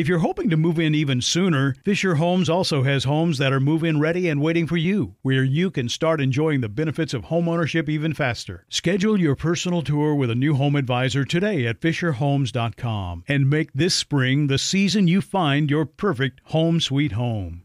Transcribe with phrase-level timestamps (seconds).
[0.00, 3.60] If you're hoping to move in even sooner, Fisher Homes also has homes that are
[3.60, 7.24] move in ready and waiting for you, where you can start enjoying the benefits of
[7.24, 8.64] homeownership even faster.
[8.70, 13.94] Schedule your personal tour with a new home advisor today at FisherHomes.com and make this
[13.94, 17.64] spring the season you find your perfect home sweet home.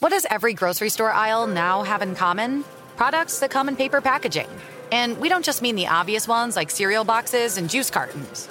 [0.00, 2.62] What does every grocery store aisle now have in common?
[2.98, 4.48] Products that come in paper packaging.
[4.92, 8.50] And we don't just mean the obvious ones like cereal boxes and juice cartons.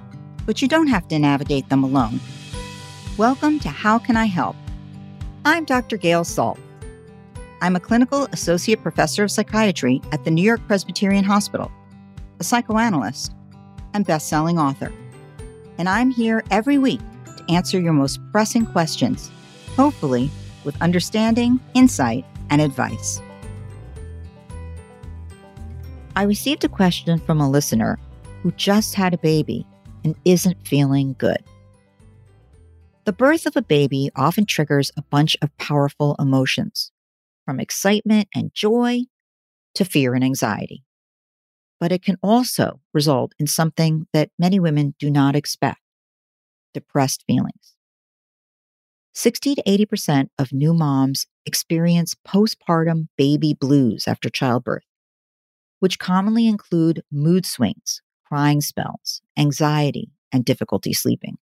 [0.45, 2.19] but you don't have to navigate them alone.
[3.17, 4.55] Welcome to How Can I Help?
[5.45, 5.97] I'm Dr.
[5.97, 6.59] Gail Saltz.
[7.61, 11.71] I'm a clinical associate professor of psychiatry at the New York Presbyterian Hospital,
[12.39, 13.35] a psychoanalyst,
[13.93, 14.91] and best-selling author.
[15.77, 19.29] And I'm here every week to answer your most pressing questions,
[19.75, 20.31] hopefully
[20.63, 23.21] with understanding, insight, and advice.
[26.15, 27.99] I received a question from a listener
[28.41, 29.67] who just had a baby
[30.03, 31.43] and isn't feeling good.
[33.05, 36.91] The birth of a baby often triggers a bunch of powerful emotions,
[37.45, 39.01] from excitement and joy
[39.75, 40.83] to fear and anxiety.
[41.79, 45.79] But it can also result in something that many women do not expect
[46.73, 47.75] depressed feelings.
[49.13, 54.85] 60 to 80% of new moms experience postpartum baby blues after childbirth,
[55.79, 61.37] which commonly include mood swings, crying spells, anxiety, and difficulty sleeping.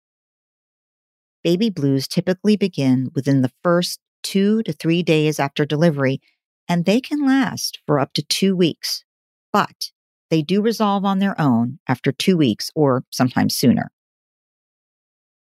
[1.43, 6.21] Baby blues typically begin within the first two to three days after delivery,
[6.69, 9.03] and they can last for up to two weeks,
[9.51, 9.89] but
[10.29, 13.91] they do resolve on their own after two weeks or sometimes sooner.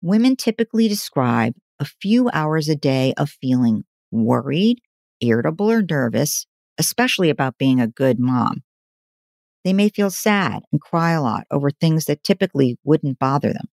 [0.03, 4.81] Women typically describe a few hours a day of feeling worried,
[5.21, 6.47] irritable, or nervous,
[6.79, 8.63] especially about being a good mom.
[9.65, 13.69] They may feel sad and cry a lot over things that typically wouldn't bother them.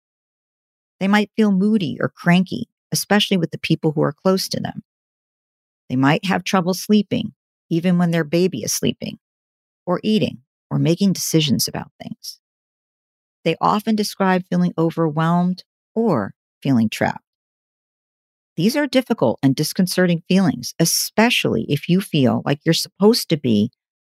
[1.00, 4.84] They might feel moody or cranky, especially with the people who are close to them.
[5.90, 7.34] They might have trouble sleeping,
[7.70, 9.20] even when their baby is sleeping,
[9.86, 10.40] or eating,
[10.70, 12.40] or making decisions about things.
[13.44, 15.64] They often describe feeling overwhelmed
[15.96, 17.24] or feeling trapped.
[18.58, 23.72] These are difficult and disconcerting feelings, especially if you feel like you're supposed to be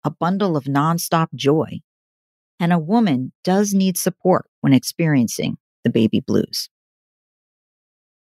[0.04, 1.80] a bundle of nonstop joy.
[2.58, 6.68] And a woman does need support when experiencing the baby blues.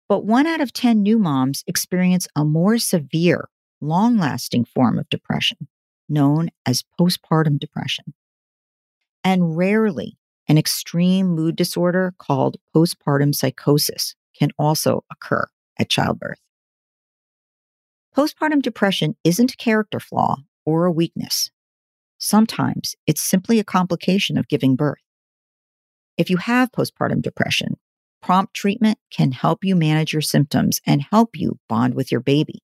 [0.07, 3.49] But one out of 10 new moms experience a more severe,
[3.81, 5.67] long lasting form of depression
[6.07, 8.13] known as postpartum depression.
[9.23, 15.47] And rarely an extreme mood disorder called postpartum psychosis can also occur
[15.79, 16.39] at childbirth.
[18.15, 21.49] Postpartum depression isn't a character flaw or a weakness.
[22.17, 25.01] Sometimes it's simply a complication of giving birth.
[26.17, 27.77] If you have postpartum depression,
[28.21, 32.63] prompt treatment can help you manage your symptoms and help you bond with your baby.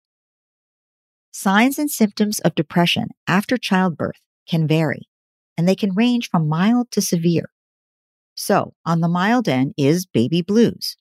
[1.32, 5.08] Signs and symptoms of depression after childbirth can vary,
[5.58, 7.52] and they can range from mild to severe.
[8.36, 10.98] So, on the mild end is baby blues,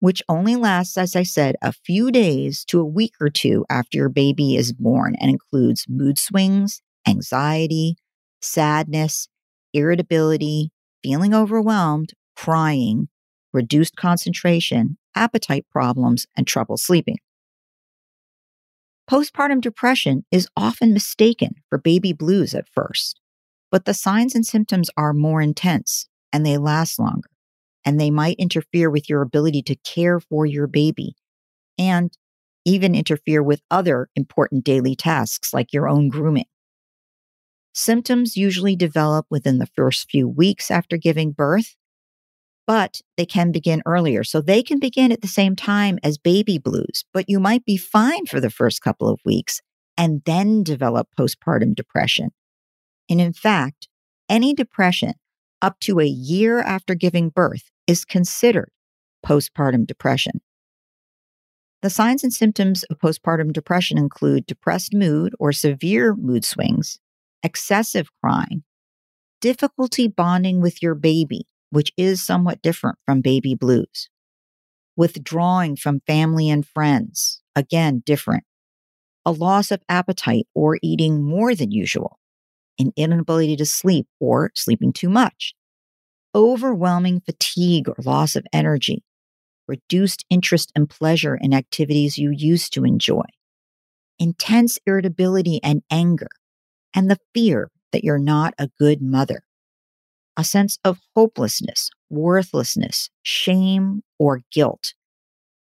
[0.00, 3.98] which only lasts, as I said, a few days to a week or two after
[3.98, 7.96] your baby is born and includes mood swings, anxiety,
[8.40, 9.28] sadness,
[9.72, 10.70] irritability,
[11.02, 13.08] feeling overwhelmed, crying,
[13.52, 17.18] reduced concentration, appetite problems, and trouble sleeping.
[19.10, 23.20] Postpartum depression is often mistaken for baby blues at first,
[23.70, 27.28] but the signs and symptoms are more intense and they last longer,
[27.84, 31.14] and they might interfere with your ability to care for your baby
[31.78, 32.16] and
[32.64, 36.46] even interfere with other important daily tasks like your own grooming.
[37.72, 41.74] Symptoms usually develop within the first few weeks after giving birth,
[42.66, 44.24] but they can begin earlier.
[44.24, 47.76] So they can begin at the same time as baby blues, but you might be
[47.76, 49.60] fine for the first couple of weeks
[49.96, 52.30] and then develop postpartum depression.
[53.08, 53.88] And in fact,
[54.28, 55.14] any depression
[55.60, 58.70] up to a year after giving birth is considered
[59.24, 60.40] postpartum depression.
[61.82, 67.00] The signs and symptoms of postpartum depression include depressed mood or severe mood swings,
[67.42, 68.62] excessive crying,
[69.40, 74.08] difficulty bonding with your baby, which is somewhat different from baby blues,
[74.96, 78.44] withdrawing from family and friends, again, different,
[79.24, 82.18] a loss of appetite or eating more than usual,
[82.78, 85.54] an inability to sleep or sleeping too much,
[86.34, 89.04] overwhelming fatigue or loss of energy,
[89.68, 93.24] reduced interest and pleasure in activities you used to enjoy,
[94.18, 96.28] intense irritability and anger,
[96.94, 99.42] and the fear that you're not a good mother,
[100.36, 104.94] a sense of hopelessness, worthlessness, shame, or guilt.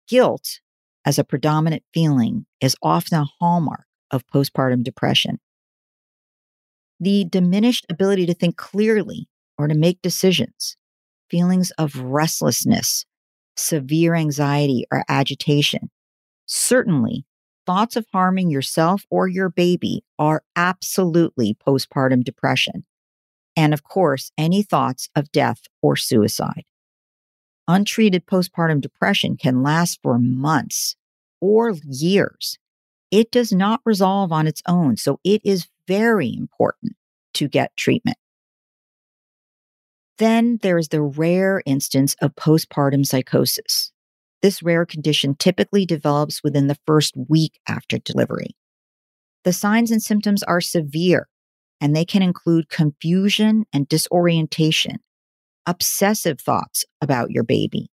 [0.08, 0.60] Guilt,
[1.06, 5.40] as a predominant feeling, is often a hallmark of postpartum depression.
[7.00, 10.76] The diminished ability to think clearly or to make decisions,
[11.30, 13.06] feelings of restlessness,
[13.56, 15.90] severe anxiety or agitation.
[16.46, 17.26] Certainly,
[17.70, 22.84] thoughts of harming yourself or your baby are absolutely postpartum depression.
[23.56, 26.64] And of course, any thoughts of death or suicide.
[27.68, 30.96] Untreated postpartum depression can last for months
[31.42, 32.58] or years.
[33.12, 36.94] It does not resolve on its own, so it is very important
[37.36, 38.18] to get treatment.
[40.18, 43.92] Then there is the rare instance of postpartum psychosis.
[44.42, 48.56] This rare condition typically develops within the first week after delivery.
[49.44, 51.28] The signs and symptoms are severe,
[51.82, 55.00] and they can include confusion and disorientation,
[55.66, 57.90] obsessive thoughts about your baby,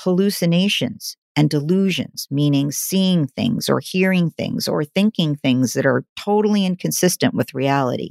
[0.00, 6.66] hallucinations and delusions, meaning seeing things or hearing things or thinking things that are totally
[6.66, 8.10] inconsistent with reality,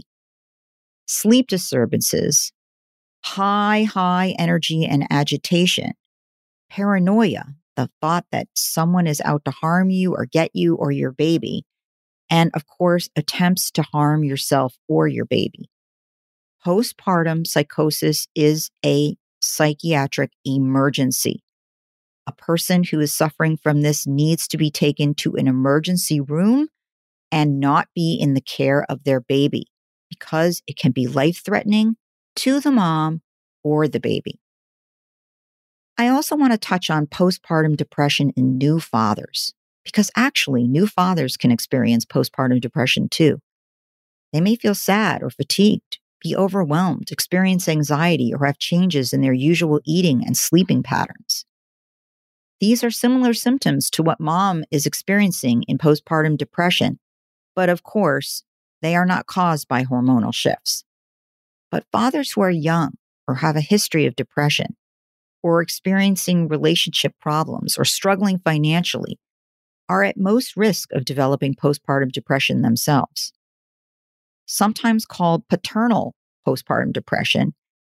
[1.08, 2.52] sleep disturbances,
[3.24, 5.92] high, high energy and agitation.
[6.70, 7.46] Paranoia,
[7.78, 11.64] the thought that someone is out to harm you or get you or your baby.
[12.30, 15.70] And of course, attempts to harm yourself or your baby.
[16.66, 21.44] Postpartum psychosis is a psychiatric emergency.
[22.26, 26.68] A person who is suffering from this needs to be taken to an emergency room
[27.32, 29.68] and not be in the care of their baby
[30.10, 31.96] because it can be life threatening
[32.36, 33.22] to the mom
[33.64, 34.40] or the baby.
[36.00, 39.54] I also want to touch on postpartum depression in new fathers,
[39.84, 43.40] because actually, new fathers can experience postpartum depression too.
[44.32, 49.34] They may feel sad or fatigued, be overwhelmed, experience anxiety, or have changes in their
[49.34, 51.46] usual eating and sleeping patterns.
[52.60, 57.00] These are similar symptoms to what mom is experiencing in postpartum depression,
[57.56, 58.44] but of course,
[58.84, 60.84] they are not caused by hormonal shifts.
[61.72, 62.94] But fathers who are young
[63.28, 64.76] or have a history of depression
[65.48, 69.18] or experiencing relationship problems or struggling financially
[69.88, 73.31] are at most risk of developing postpartum depression themselves.
[74.45, 76.14] Sometimes called paternal
[76.45, 77.54] postpartum depression,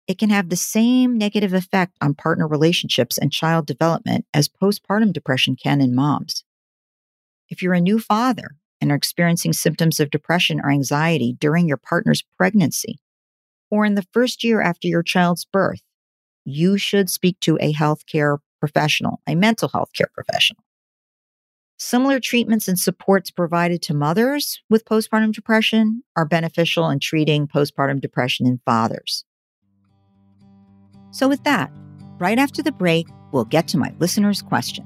[0.07, 5.11] it can have the same negative effect on partner relationships and child development as postpartum
[5.11, 6.45] depression can in moms.
[7.49, 11.75] If you're a new father and are experiencing symptoms of depression or anxiety during your
[11.75, 12.99] partner's pregnancy,
[13.69, 15.81] or in the first year after your child's birth,
[16.45, 20.63] you should speak to a healthcare professional, a mental health care professional.
[21.77, 27.99] Similar treatments and supports provided to mothers with postpartum depression are beneficial in treating postpartum
[27.99, 29.25] depression in fathers.
[31.09, 31.71] So, with that,
[32.19, 34.85] right after the break, we'll get to my listener's question.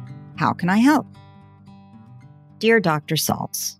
[0.41, 1.05] how can I help?
[2.57, 3.13] Dear Dr.
[3.13, 3.75] Saltz,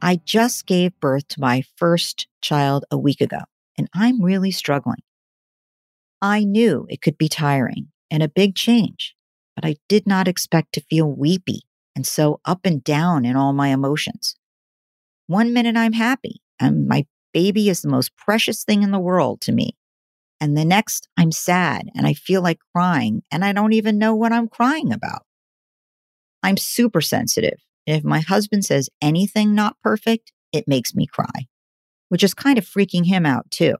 [0.00, 3.40] I just gave birth to my first child a week ago,
[3.76, 5.02] and I'm really struggling.
[6.22, 9.14] I knew it could be tiring and a big change,
[9.54, 11.60] but I did not expect to feel weepy
[11.94, 14.36] and so up and down in all my emotions.
[15.26, 17.04] One minute I'm happy and my
[17.34, 19.76] baby is the most precious thing in the world to me.
[20.40, 24.14] And the next I'm sad and I feel like crying and I don't even know
[24.14, 25.25] what I'm crying about.
[26.46, 27.58] I'm super sensitive.
[27.88, 31.48] If my husband says anything not perfect, it makes me cry,
[32.08, 33.74] which is kind of freaking him out too.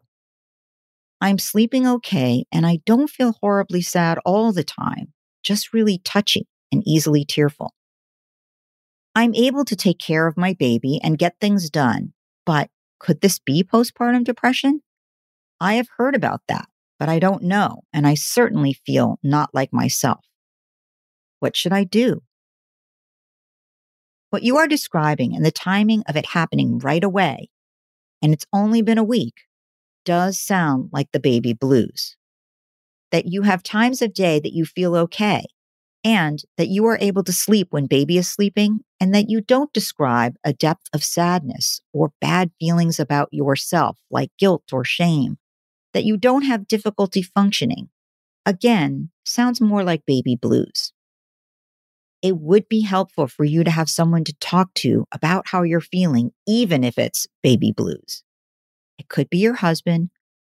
[1.20, 5.12] I'm sleeping okay and I don't feel horribly sad all the time,
[5.44, 7.72] just really touchy and easily tearful.
[9.14, 12.68] I'm able to take care of my baby and get things done, but
[12.98, 14.80] could this be postpartum depression?
[15.60, 16.66] I have heard about that,
[16.98, 20.24] but I don't know, and I certainly feel not like myself.
[21.38, 22.22] What should I do?
[24.30, 27.48] What you are describing and the timing of it happening right away,
[28.20, 29.42] and it's only been a week,
[30.04, 32.16] does sound like the baby blues.
[33.12, 35.44] That you have times of day that you feel okay,
[36.02, 39.72] and that you are able to sleep when baby is sleeping, and that you don't
[39.72, 45.38] describe a depth of sadness or bad feelings about yourself, like guilt or shame,
[45.94, 47.90] that you don't have difficulty functioning.
[48.44, 50.92] Again, sounds more like baby blues
[52.26, 55.80] it would be helpful for you to have someone to talk to about how you're
[55.80, 58.24] feeling, even if it's baby blues.
[58.98, 60.10] It could be your husband,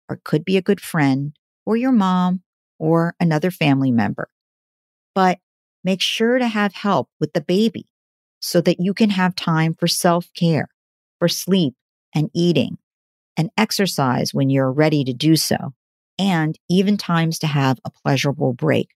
[0.07, 2.43] or it could be a good friend, or your mom,
[2.79, 4.29] or another family member.
[5.14, 5.38] But
[5.83, 7.87] make sure to have help with the baby
[8.38, 10.69] so that you can have time for self care,
[11.19, 11.73] for sleep
[12.14, 12.76] and eating,
[13.35, 15.73] and exercise when you're ready to do so,
[16.19, 18.91] and even times to have a pleasurable break.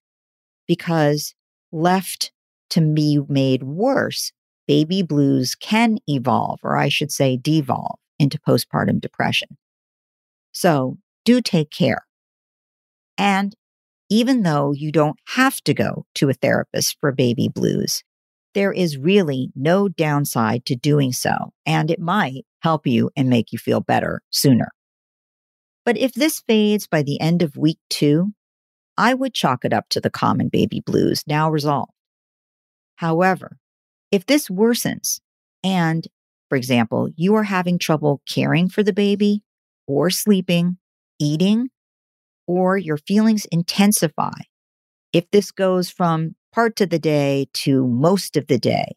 [0.67, 1.33] Because
[1.71, 2.31] left
[2.69, 4.31] to be made worse,
[4.67, 9.57] baby blues can evolve, or I should say, devolve into postpartum depression.
[10.51, 12.05] So do take care.
[13.17, 13.55] And
[14.09, 18.03] even though you don't have to go to a therapist for baby blues,
[18.53, 23.51] there is really no downside to doing so, and it might help you and make
[23.51, 24.69] you feel better sooner.
[25.85, 28.33] But if this fades by the end of week two,
[28.97, 31.91] I would chalk it up to the common baby blues now resolved.
[32.97, 33.57] However,
[34.11, 35.19] if this worsens
[35.63, 36.07] and,
[36.49, 39.43] for example, you are having trouble caring for the baby
[39.87, 40.77] or sleeping,
[41.19, 41.69] eating,
[42.47, 44.33] or your feelings intensify,
[45.13, 48.95] if this goes from part of the day to most of the day,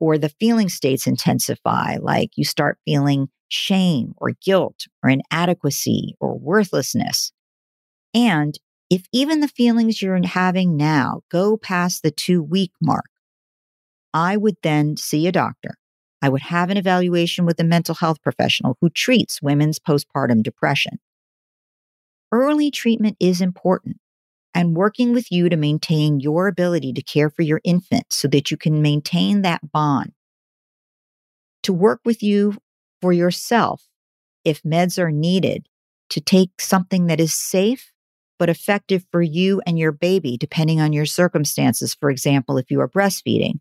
[0.00, 6.36] or the feeling states intensify, like you start feeling shame or guilt or inadequacy or
[6.36, 7.32] worthlessness.
[8.12, 8.58] And
[8.90, 13.06] if even the feelings you're having now go past the two week mark,
[14.16, 15.76] I would then see a doctor.
[16.22, 21.00] I would have an evaluation with a mental health professional who treats women's postpartum depression.
[22.32, 23.98] Early treatment is important
[24.54, 28.50] and working with you to maintain your ability to care for your infant so that
[28.50, 30.12] you can maintain that bond.
[31.64, 32.56] To work with you
[33.02, 33.84] for yourself
[34.46, 35.66] if meds are needed
[36.08, 37.92] to take something that is safe
[38.38, 41.94] but effective for you and your baby, depending on your circumstances.
[41.94, 43.60] For example, if you are breastfeeding,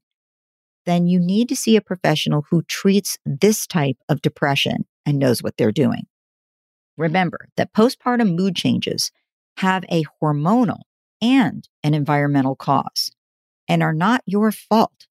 [0.85, 5.41] then you need to see a professional who treats this type of depression and knows
[5.41, 6.03] what they're doing.
[6.97, 9.11] Remember that postpartum mood changes
[9.57, 10.81] have a hormonal
[11.21, 13.11] and an environmental cause
[13.67, 15.07] and are not your fault,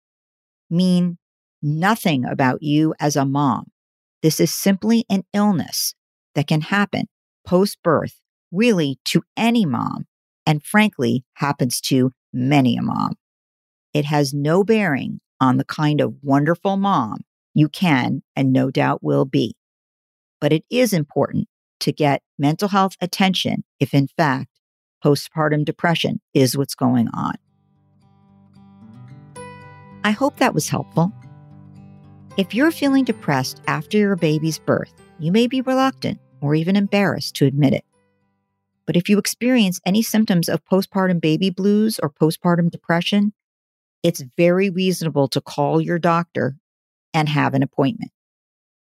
[0.70, 1.18] mean
[1.62, 3.70] nothing about you as a mom.
[4.22, 5.94] This is simply an illness
[6.34, 7.06] that can happen
[7.46, 10.06] post birth really to any mom,
[10.46, 13.14] and frankly, happens to many a mom.
[13.92, 17.18] It has no bearing on the kind of wonderful mom
[17.52, 19.54] you can and no doubt will be.
[20.40, 21.48] But it is important
[21.80, 24.48] to get mental health attention if, in fact,
[25.04, 27.34] postpartum depression is what's going on.
[30.02, 31.12] I hope that was helpful.
[32.36, 37.36] If you're feeling depressed after your baby's birth, you may be reluctant or even embarrassed
[37.36, 37.84] to admit it.
[38.86, 43.32] But if you experience any symptoms of postpartum baby blues or postpartum depression,
[44.04, 46.56] it's very reasonable to call your doctor
[47.14, 48.12] and have an appointment.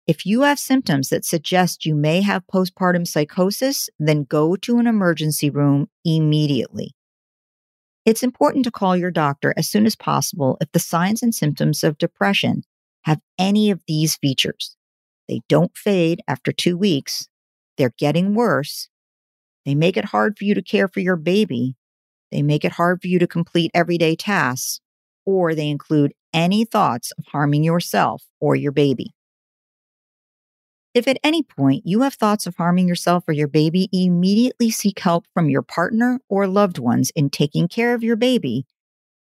[0.07, 4.87] If you have symptoms that suggest you may have postpartum psychosis, then go to an
[4.87, 6.95] emergency room immediately.
[8.07, 11.85] It's important to call your doctor as soon as possible if the signs and symptoms
[11.85, 12.63] of depression
[13.03, 14.77] have any of these features.
[15.29, 17.29] They don't fade after two weeks,
[17.77, 18.89] they're getting worse,
[19.67, 21.77] they make it hard for you to care for your baby,
[22.33, 24.81] they make it hard for you to complete everyday tasks,
[25.27, 29.15] or they include any thoughts of harming yourself or your baby.
[30.93, 34.99] If at any point you have thoughts of harming yourself or your baby, immediately seek
[34.99, 38.67] help from your partner or loved ones in taking care of your baby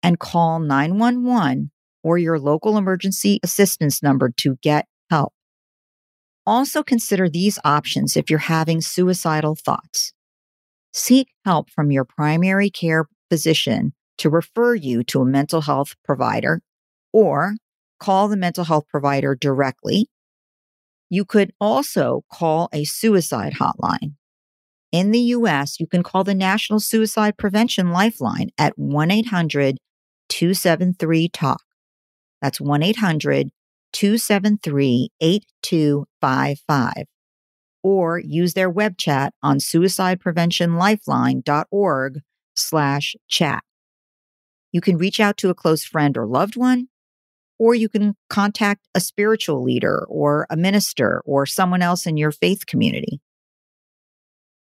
[0.01, 5.33] and call 911 or your local emergency assistance number to get help.
[6.45, 10.13] Also consider these options if you're having suicidal thoughts.
[10.93, 16.61] Seek help from your primary care physician to refer you to a mental health provider
[17.11, 17.55] or
[17.99, 20.07] call the mental health provider directly
[21.09, 24.13] you could also call a suicide hotline.
[24.91, 29.77] In the US, you can call the National Suicide Prevention Lifeline at 1 800
[30.29, 31.61] 273 TALK.
[32.41, 33.49] That's 1 800
[33.91, 36.93] 273 8255.
[37.81, 42.19] Or use their web chat on suicidepreventionlifeline.org
[42.55, 43.63] slash chat.
[44.71, 46.89] You can reach out to a close friend or loved one
[47.59, 52.31] or you can contact a spiritual leader or a minister or someone else in your
[52.31, 53.21] faith community.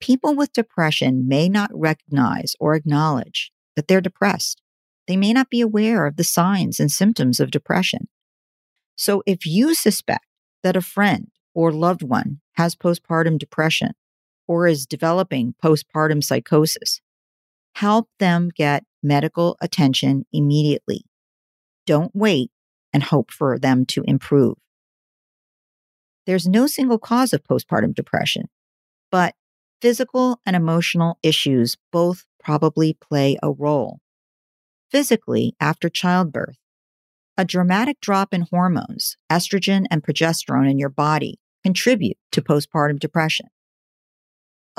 [0.01, 4.61] People with depression may not recognize or acknowledge that they're depressed.
[5.07, 8.09] They may not be aware of the signs and symptoms of depression.
[8.97, 10.25] So if you suspect
[10.63, 13.91] that a friend or loved one has postpartum depression
[14.47, 16.99] or is developing postpartum psychosis,
[17.75, 21.03] help them get medical attention immediately.
[21.85, 22.51] Don't wait
[22.93, 24.57] and hope for them to improve.
[26.25, 28.49] There's no single cause of postpartum depression,
[29.11, 29.33] but
[29.81, 33.99] physical and emotional issues both probably play a role.
[34.91, 36.57] Physically, after childbirth,
[37.37, 43.47] a dramatic drop in hormones, estrogen and progesterone in your body contribute to postpartum depression.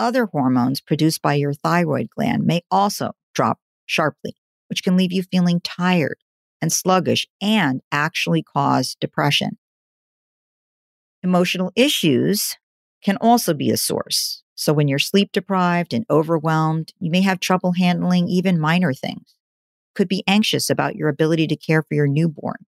[0.03, 4.35] Other hormones produced by your thyroid gland may also drop sharply,
[4.69, 6.19] which can leave you feeling tired,
[6.61, 9.59] and sluggish and actually cause depression.
[11.23, 12.57] Emotional issues
[13.05, 14.43] can also be a source.
[14.57, 19.37] So when you're sleep deprived and overwhelmed, you may have trouble handling even minor things.
[19.95, 22.67] Could be anxious about your ability to care for your newborn.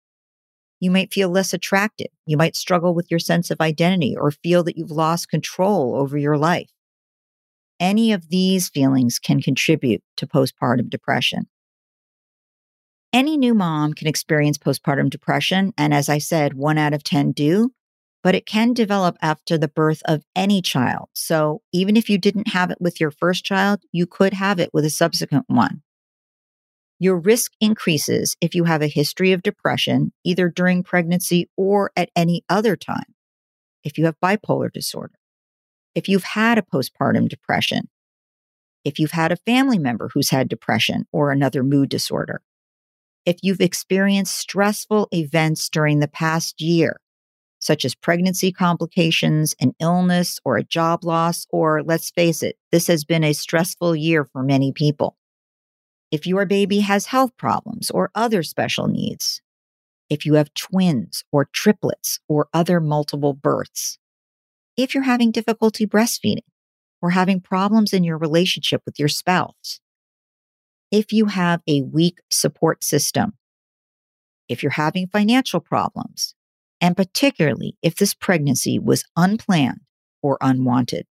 [0.81, 2.11] You might feel less attractive.
[2.27, 6.19] You might struggle with your sense of identity or feel that you've lost control over
[6.19, 6.71] your life.
[7.81, 11.49] Any of these feelings can contribute to postpartum depression.
[13.12, 15.73] Any new mom can experience postpartum depression.
[15.77, 17.73] And as I said, one out of 10 do,
[18.23, 21.09] but it can develop after the birth of any child.
[21.14, 24.71] So even if you didn't have it with your first child, you could have it
[24.73, 25.83] with a subsequent one.
[26.99, 32.11] Your risk increases if you have a history of depression, either during pregnancy or at
[32.14, 33.14] any other time.
[33.83, 35.14] If you have bipolar disorder,
[35.94, 37.88] if you've had a postpartum depression,
[38.85, 42.42] if you've had a family member who's had depression or another mood disorder,
[43.26, 47.00] if you've experienced stressful events during the past year,
[47.61, 52.87] such as pregnancy complications, an illness, or a job loss, or let's face it, this
[52.87, 55.16] has been a stressful year for many people.
[56.11, 59.42] If your baby has health problems or other special needs,
[60.09, 63.98] if you have twins or triplets or other multiple births,
[64.76, 66.44] if you're having difficulty breastfeeding
[67.02, 69.80] or having problems in your relationship with your spouse,
[70.90, 73.35] if you have a weak support system,
[74.48, 76.35] if you're having financial problems,
[76.80, 79.80] and particularly if this pregnancy was unplanned
[80.22, 81.06] or unwanted.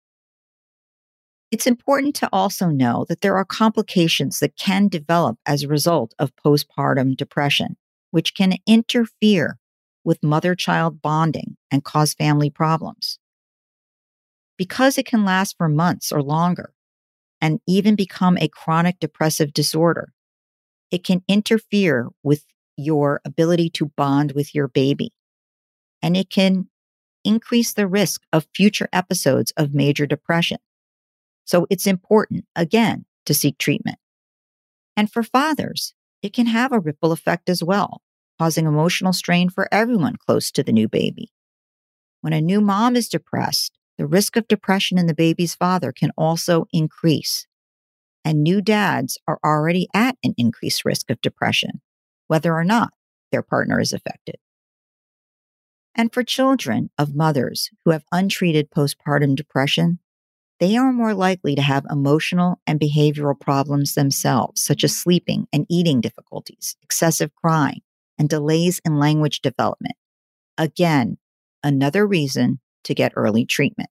[1.51, 6.13] It's important to also know that there are complications that can develop as a result
[6.19, 7.77] of postpartum depression,
[8.11, 9.57] which can interfere
[10.03, 13.19] with mother child bonding and cause family problems.
[14.57, 16.73] Because it can last for months or longer,
[17.41, 20.13] and even become a chronic depressive disorder.
[20.91, 22.45] It can interfere with
[22.77, 25.13] your ability to bond with your baby,
[26.01, 26.69] and it can
[27.23, 30.59] increase the risk of future episodes of major depression.
[31.43, 33.97] So it's important, again, to seek treatment.
[34.95, 38.01] And for fathers, it can have a ripple effect as well,
[38.39, 41.31] causing emotional strain for everyone close to the new baby.
[42.21, 46.11] When a new mom is depressed, the risk of depression in the baby's father can
[46.17, 47.47] also increase.
[48.23, 51.81] And new dads are already at an increased risk of depression,
[52.27, 52.93] whether or not
[53.31, 54.35] their partner is affected.
[55.93, 59.99] And for children of mothers who have untreated postpartum depression,
[60.59, 65.65] they are more likely to have emotional and behavioral problems themselves, such as sleeping and
[65.69, 67.81] eating difficulties, excessive crying,
[68.17, 69.95] and delays in language development.
[70.57, 71.17] Again,
[71.63, 73.89] another reason to get early treatment.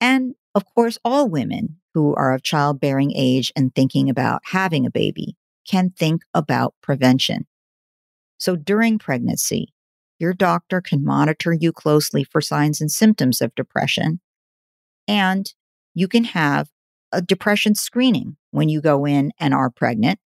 [0.00, 4.90] And of course, all women who are of childbearing age and thinking about having a
[4.90, 5.36] baby
[5.66, 7.46] can think about prevention.
[8.38, 9.74] So during pregnancy,
[10.18, 14.20] your doctor can monitor you closely for signs and symptoms of depression.
[15.08, 15.52] And
[15.94, 16.68] you can have
[17.12, 20.18] a depression screening when you go in and are pregnant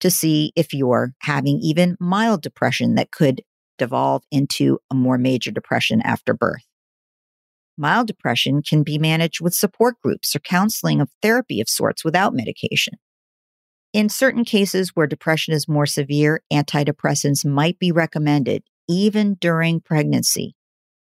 [0.00, 3.42] to see if you're having even mild depression that could
[3.78, 6.67] devolve into a more major depression after birth.
[7.78, 12.34] Mild depression can be managed with support groups or counseling of therapy of sorts without
[12.34, 12.94] medication.
[13.92, 20.54] In certain cases where depression is more severe, antidepressants might be recommended even during pregnancy.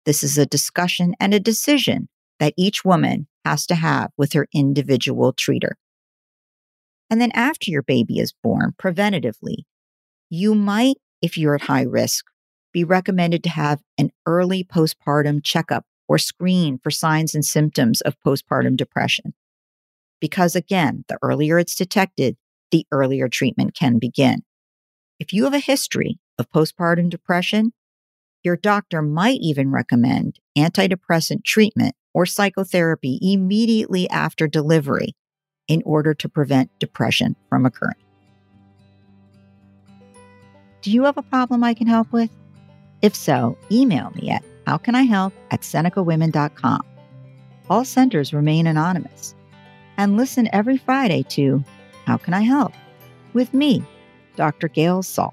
[0.04, 2.08] This is a discussion and a decision
[2.38, 5.72] that each woman has to have with her individual treater.
[7.08, 9.64] And then after your baby is born, preventatively,
[10.28, 12.26] you might, if you're at high risk,
[12.72, 18.20] be recommended to have an early postpartum checkup or screen for signs and symptoms of
[18.24, 18.76] postpartum mm.
[18.76, 19.34] depression.
[20.20, 22.36] Because again, the earlier it's detected,
[22.70, 24.42] the earlier treatment can begin.
[25.18, 27.72] If you have a history of postpartum depression,
[28.42, 35.14] your doctor might even recommend antidepressant treatment or psychotherapy immediately after delivery
[35.68, 37.96] in order to prevent depression from occurring.
[40.82, 42.30] Do you have a problem I can help with?
[43.02, 46.82] If so, email me at howcanihelp at senecawomen.com.
[47.68, 49.34] All centers remain anonymous.
[49.96, 51.64] And listen every Friday to
[52.06, 52.72] How Can I Help?
[53.32, 53.82] with me,
[54.36, 54.68] Dr.
[54.68, 55.32] Gail Saltz.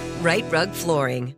[0.21, 1.33] Rite Rug Flooring.